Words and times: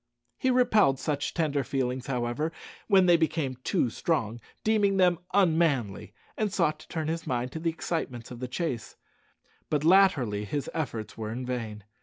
He 0.39 0.49
repelled 0.49 0.97
such 0.97 1.35
tender 1.35 1.63
feelings, 1.63 2.07
however, 2.07 2.51
when 2.87 3.05
they 3.05 3.17
became 3.17 3.57
too 3.63 3.91
strong, 3.91 4.41
deeming 4.63 4.97
them 4.97 5.19
unmanly, 5.31 6.11
and 6.35 6.51
sought 6.51 6.79
to 6.79 6.87
turn 6.87 7.07
his 7.07 7.27
mind 7.27 7.51
to 7.51 7.59
the 7.59 7.69
excitements 7.69 8.31
of 8.31 8.39
the 8.39 8.47
chase; 8.47 8.95
but 9.69 9.83
latterly 9.83 10.43
his 10.43 10.67
efforts 10.73 11.19
were 11.19 11.29
in 11.31 11.45
vain. 11.45 11.83